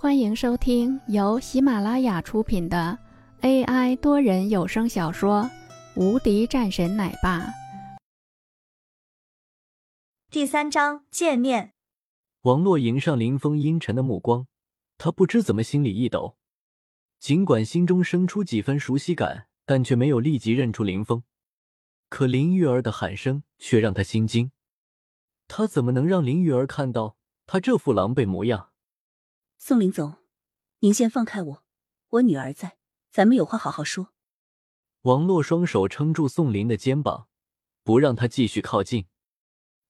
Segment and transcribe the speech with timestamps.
[0.00, 2.96] 欢迎收听由喜马拉雅出品的
[3.40, 5.42] AI 多人有声小说
[5.96, 7.40] 《无敌战神奶爸》
[10.30, 11.72] 第三章见面。
[12.42, 14.46] 王洛迎上林峰阴沉的目光，
[14.98, 16.36] 他不知怎么心里一抖，
[17.18, 21.24] 尽管心中生出几分熟悉感，但却没有立即认出林峰。
[22.08, 24.52] 可林玉儿的喊声却让他心惊，
[25.48, 27.16] 他怎么能让林玉儿看到
[27.48, 28.70] 他这副狼狈模样？
[29.60, 30.14] 宋林总，
[30.78, 31.64] 您先放开我，
[32.10, 32.78] 我女儿在，
[33.10, 34.12] 咱们有话好好说。
[35.02, 37.26] 王洛双手撑住宋林的肩膀，
[37.82, 39.06] 不让他继续靠近。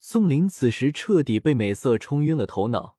[0.00, 2.96] 宋林此时彻底被美色冲晕了头脑，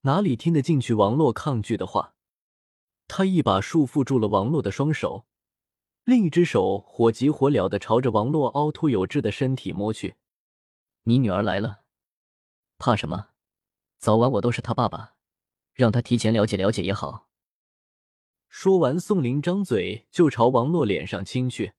[0.00, 2.16] 哪里听得进去王洛抗拒的话？
[3.06, 5.24] 他一把束缚住了王洛的双手，
[6.02, 10.16] 另一只手火急火燎的朝着王洛凹凸有致的身体摸去。
[11.04, 11.84] 你女儿来了，
[12.76, 13.28] 怕什么？
[13.98, 15.14] 早晚我都是她爸爸。
[15.78, 17.28] 让他提前了解了解也好。
[18.48, 21.72] 说完，宋林张嘴就朝王洛脸上亲去。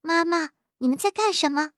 [0.00, 1.72] 妈妈，你们在干什么？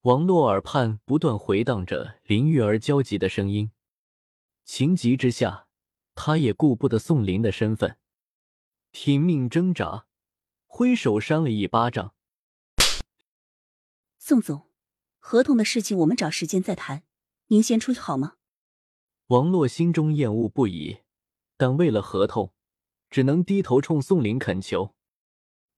[0.00, 3.70] 王洛耳畔不断回荡着林玉儿焦急的声音，
[4.64, 5.68] 情急之下，
[6.16, 7.96] 他也顾不得宋林的身份，
[8.90, 10.06] 拼命挣扎，
[10.66, 12.16] 挥手扇了一巴掌。
[14.18, 14.68] 宋总，
[15.20, 17.04] 合同的事情我们找时间再谈，
[17.46, 18.37] 您先出去好吗？
[19.28, 21.00] 王洛心中厌恶不已，
[21.58, 22.54] 但为了合同，
[23.10, 24.94] 只能低头冲宋林恳求。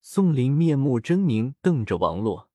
[0.01, 2.49] 宋林面目狰狞，瞪着王洛。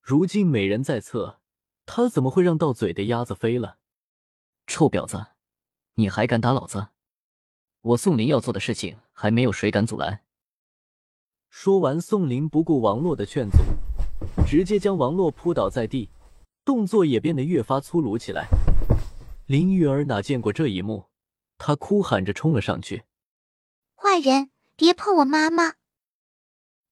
[0.00, 1.40] 如今美人在侧，
[1.86, 3.78] 他怎么会让到嘴的鸭子飞了？
[4.68, 5.26] 臭婊子，
[5.94, 6.90] 你还敢打老子？
[7.80, 10.20] 我宋林要做的事情，还没有谁敢阻拦。
[11.50, 13.58] 说完，宋林不顾王洛的劝阻，
[14.46, 16.10] 直接将王洛扑倒在地，
[16.64, 18.46] 动作也变得越发粗鲁起来。
[19.52, 21.10] 林玉儿哪见过这一幕，
[21.58, 23.04] 她哭喊着冲了上去
[23.94, 25.74] ：“坏人，别碰我妈妈！”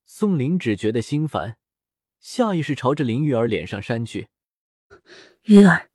[0.04, 1.56] 宋林只觉得心烦，
[2.18, 4.28] 下意识朝着林玉儿脸上扇去。
[5.44, 5.88] 玉儿，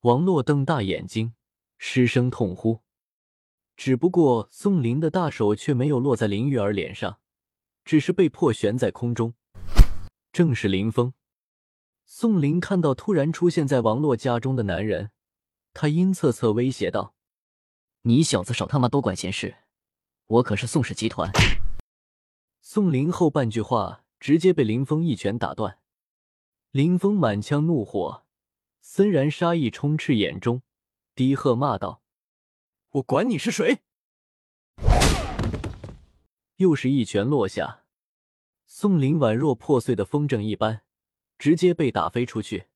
[0.00, 1.34] 王洛瞪大眼睛，
[1.78, 2.80] 失声痛呼。
[3.76, 7.20] 只不过宋林的大手却没有落在林玉儿脸上，
[7.84, 9.34] 只是被迫悬在空中。
[10.32, 11.14] 正是林峰。
[12.04, 15.12] 宋林看到突然出现在王洛家中的男人。
[15.78, 17.14] 他阴恻恻威胁道
[18.08, 19.56] ：“你小子少他妈多管闲事！
[20.24, 21.30] 我可是宋氏集团。”
[22.62, 25.78] 宋林后半句话直接被林峰一拳打断。
[26.70, 28.24] 林峰满腔怒火，
[28.80, 30.62] 森然杀意充斥眼中，
[31.14, 32.00] 低喝骂道
[32.92, 33.80] ：“我管你是谁！”
[36.56, 37.84] 又是一拳落下，
[38.64, 40.80] 宋林宛若破碎的风筝一般，
[41.38, 42.68] 直接被打飞出去。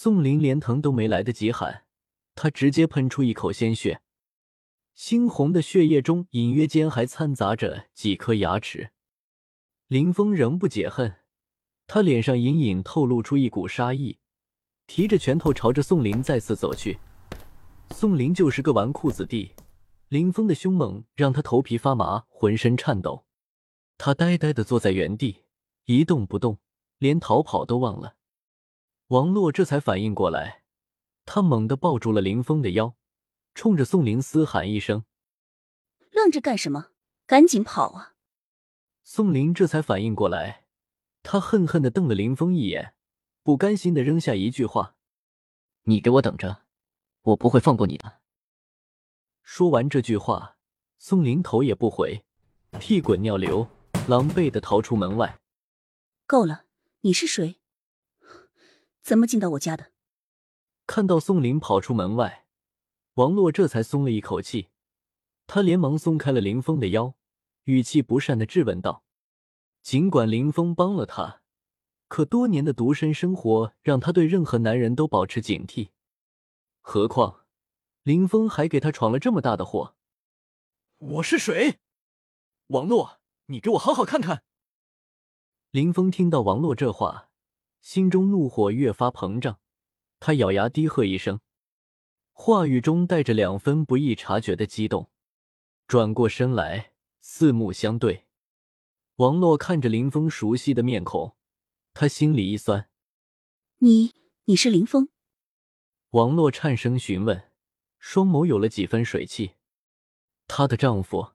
[0.00, 1.82] 宋林连疼都没来得及喊，
[2.36, 4.00] 他直接喷出一口鲜血，
[4.96, 8.92] 猩红的血液中隐约间还掺杂着几颗牙齿。
[9.88, 11.16] 林峰仍不解恨，
[11.88, 14.20] 他脸上隐隐透露出一股杀意，
[14.86, 17.00] 提着拳头朝着宋林再次走去。
[17.90, 19.52] 宋林就是个纨绔子弟，
[20.06, 23.24] 林峰的凶猛让他头皮发麻，浑身颤抖。
[23.96, 25.42] 他呆呆的坐在原地，
[25.86, 26.60] 一动不动，
[26.98, 28.14] 连逃跑都忘了。
[29.08, 30.64] 王洛这才反应过来，
[31.24, 32.94] 他猛地抱住了林峰的腰，
[33.54, 35.04] 冲着宋林嘶喊一声
[36.12, 36.88] ：“愣着干什么？
[37.26, 38.16] 赶紧跑啊！”
[39.02, 40.66] 宋林这才反应过来，
[41.22, 42.92] 他恨恨的瞪了林峰一眼，
[43.42, 44.94] 不甘心的扔下一句话
[45.84, 46.64] ：“你给我等着，
[47.22, 48.20] 我不会放过你的。”
[49.42, 50.58] 说完这句话，
[50.98, 52.26] 宋林头也不回，
[52.78, 53.66] 屁滚尿流，
[54.06, 55.40] 狼狈的逃出门外。
[56.26, 56.66] 够了，
[57.00, 57.57] 你是谁？
[59.08, 59.90] 怎么进到我家的？
[60.86, 62.44] 看到宋林跑出门外，
[63.14, 64.68] 王洛这才松了一口气。
[65.46, 67.14] 他连忙松开了林峰的腰，
[67.64, 69.02] 语气不善的质问道
[69.80, 71.40] ：“尽管林峰帮了他，
[72.08, 75.88] 可多年的独身生活让他对任何男人都保持警惕。
[76.82, 77.46] 何况
[78.02, 79.96] 林峰还给他闯了这么大的祸。”
[81.16, 81.78] 我是谁？
[82.66, 84.42] 王洛，你给我好好看看！
[85.70, 87.27] 林峰听到王洛这话。
[87.88, 89.60] 心中怒火越发膨胀，
[90.20, 91.40] 他咬牙低喝一声，
[92.32, 95.10] 话语中带着两分不易察觉的激动，
[95.86, 96.92] 转过身来，
[97.22, 98.26] 四目相对。
[99.16, 101.34] 王洛看着林峰熟悉的面孔，
[101.94, 102.90] 他心里一酸
[103.80, 104.12] ：“你，
[104.44, 105.08] 你是林峰？”
[106.12, 107.50] 王洛颤声询问，
[107.98, 109.52] 双眸有了几分水汽。
[110.46, 111.32] 她的丈夫，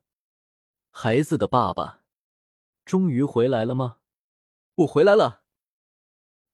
[0.91, 2.03] 孩子的爸爸，
[2.85, 3.97] 终于回来了吗？
[4.75, 5.41] 我回来了。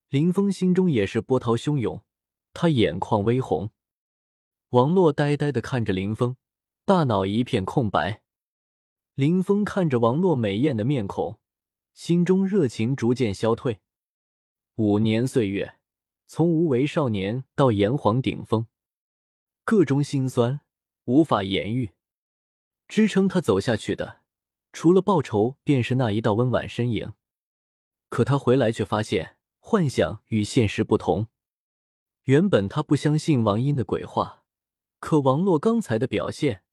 [0.09, 2.03] 林峰心中也是波涛汹涌，
[2.51, 3.69] 他眼眶微红。
[4.69, 6.35] 王洛呆呆的看着林峰，
[6.83, 8.23] 大脑一片空白。
[9.13, 11.39] 林峰看着王洛美艳的面孔，
[11.93, 13.81] 心中热情逐渐消退。
[14.77, 15.75] 五年岁月，
[16.25, 18.65] 从无为少年到炎黄顶峰，
[19.63, 20.61] 各种心酸
[21.05, 21.91] 无法言喻。
[22.87, 24.21] 支撑他走下去的，
[24.73, 27.13] 除了报仇，便是那一道温婉身影。
[28.09, 29.35] 可他回来却发现，
[29.69, 31.27] 幻想与现实不同。
[32.23, 34.43] 原本他不相信王英的鬼话。
[34.99, 36.63] 可王洛刚才的表现，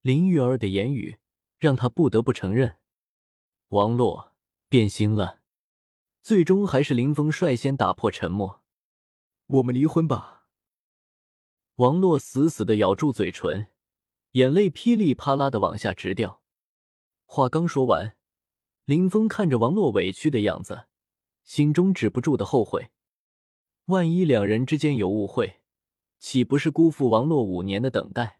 [0.00, 1.18] 林玉儿的言语，
[1.58, 2.78] 让他不得不承认，
[3.68, 4.32] 王洛
[4.70, 5.40] 变心了。
[6.22, 8.62] 最终还是林峰率先打破沉默
[9.48, 10.46] ：“我们离婚吧。”
[11.76, 13.66] 王洛死死的咬住嘴唇，
[14.30, 16.40] 眼泪噼里啪啦的往下直掉。
[17.26, 18.16] 话刚说完，
[18.86, 20.86] 林峰看着王洛委屈的样子，
[21.50, 22.92] 心中止不住的后悔：
[23.86, 25.62] 万一两人之间有误会。
[26.20, 28.38] 岂不是辜负王洛五年的等待？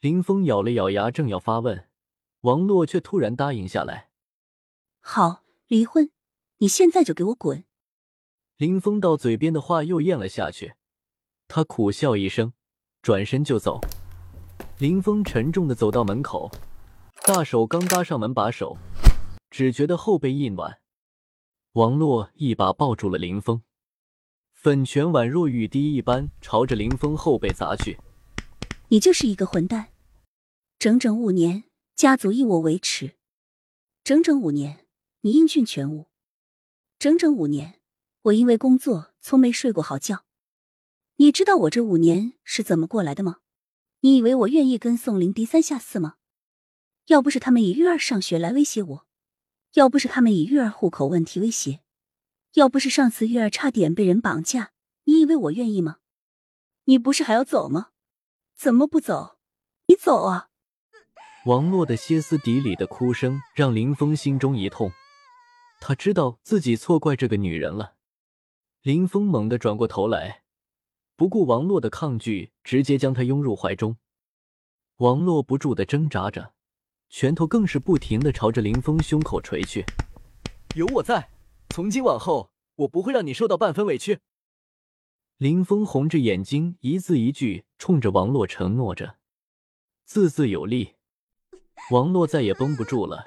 [0.00, 1.88] 林峰咬了咬牙，正要发问，
[2.42, 4.10] 王洛却突然答应下来
[5.00, 6.10] ：“好，离婚，
[6.58, 7.64] 你现在就给我滚！”
[8.58, 10.74] 林峰到嘴边的话又咽了下去，
[11.48, 12.52] 他苦笑一声，
[13.00, 13.80] 转身就走。
[14.76, 16.50] 林峰沉重的走到门口，
[17.22, 18.76] 大手刚搭上门把手，
[19.50, 20.82] 只觉得后背一暖，
[21.74, 23.62] 王洛一把抱住了林峰。
[24.52, 27.96] 粉拳宛若雨滴一般朝着林峰后背砸去。
[28.88, 29.92] 你就是一个混蛋！
[30.80, 31.62] 整整五年，
[31.94, 33.10] 家族以我为耻；
[34.02, 34.86] 整整五年，
[35.20, 36.08] 你音讯全无；
[36.98, 37.80] 整整五年，
[38.22, 40.24] 我因为工作从没睡过好觉。
[41.16, 43.36] 你知道我这五年是怎么过来的吗？
[44.00, 46.16] 你以为我愿意跟宋林低三下四吗？
[47.06, 49.06] 要不是他们以玉儿上学来威胁我，
[49.74, 51.80] 要不是他们以玉儿户口问题威胁。
[52.54, 54.72] 要不是上次玉儿差点被人绑架，
[55.04, 55.98] 你以为我愿意吗？
[56.84, 57.90] 你不是还要走吗？
[58.56, 59.38] 怎么不走？
[59.86, 60.48] 你走啊！
[61.46, 64.90] 王洛的歇斯底里的哭声让林峰心中一痛，
[65.80, 67.94] 他知道自己错怪这个女人了。
[68.82, 70.42] 林峰猛地转过头来，
[71.16, 73.96] 不顾王洛的抗拒，直接将她拥入怀中。
[74.96, 76.52] 王洛不住的挣扎着，
[77.10, 79.84] 拳头更是不停的朝着林峰胸口捶去。
[80.74, 81.28] 有我在。
[81.68, 84.20] 从今往后，我不会让你受到半分委屈。
[85.36, 89.16] 林峰红着眼睛，一字一句冲着王洛承诺着，
[90.04, 90.94] 字字有力。
[91.90, 93.24] 王洛再也绷不住了，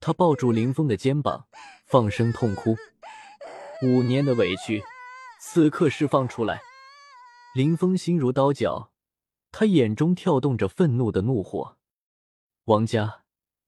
[0.00, 1.46] 他抱住林峰的肩膀，
[1.86, 2.76] 放声痛哭。
[3.82, 4.82] 五年的委屈，
[5.40, 6.60] 此刻释放出来。
[7.54, 8.90] 林峰心如刀绞，
[9.52, 11.75] 他眼中跳动着愤怒的怒火。
[12.66, 13.22] 王家，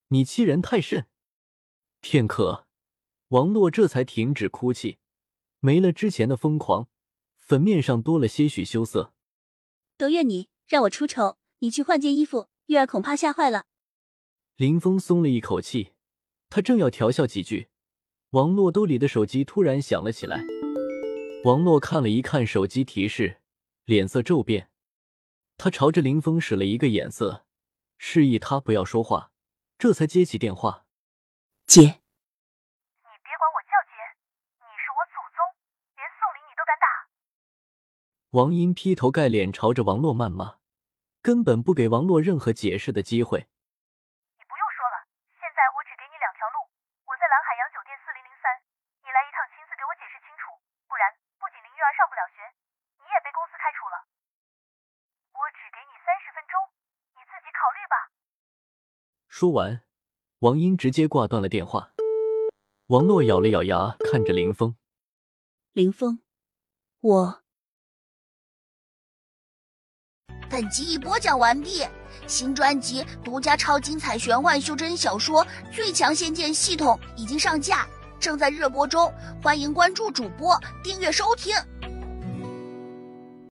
[0.09, 1.07] 你欺人太甚！
[2.01, 2.67] 片刻。
[3.29, 4.97] 王洛这才停止哭泣，
[5.61, 6.89] 没了之前的疯狂，
[7.37, 9.13] 粉面上多了些许羞涩。
[9.95, 11.37] 都怨你，让我出丑。
[11.59, 13.67] 你去换件衣服，玉儿恐怕吓坏了。
[14.57, 15.93] 林峰松了一口气，
[16.49, 17.69] 他正要调笑几句，
[18.31, 20.43] 王洛兜里的手机突然响了起来。
[21.45, 23.39] 王洛看了一看手机提示，
[23.85, 24.69] 脸色骤变，
[25.55, 27.45] 他朝着林峰使了一个眼色，
[27.99, 29.29] 示意他不要说话，
[29.77, 30.87] 这才接起电话，
[31.67, 33.91] 姐，你别管我叫姐，
[34.55, 35.37] 你是我祖宗，
[35.99, 36.87] 连宋林你都敢打。
[38.39, 40.63] 王英劈头盖脸朝着王洛谩骂，
[41.21, 43.51] 根本不给王洛任何解释的机会。
[44.39, 45.03] 你不用说了，
[45.35, 46.71] 现在我只给你两条路：
[47.03, 48.47] 我在蓝海洋酒店四零零三，
[49.03, 50.55] 你来一趟，亲自给我解释清楚；
[50.87, 51.03] 不然，
[51.35, 52.47] 不仅林玉儿上不了学，
[53.03, 54.07] 你也被公司开除了。
[55.35, 56.55] 我只给你三十分钟，
[57.15, 57.95] 你自己考虑吧。
[59.39, 59.79] 说完，
[60.39, 61.93] 王英直接挂断了电话。
[62.87, 64.75] 王洛咬了咬牙，看着林峰
[65.71, 66.19] ：“林峰，
[66.99, 67.41] 我……”
[70.51, 71.85] 本集已播讲完毕，
[72.27, 77.87] 新专辑独家超精彩玄幻修真小说《最强仙剑系统》已经上架，
[78.19, 79.09] 正在热播中，
[79.41, 81.55] 欢迎关注主播，订阅收听。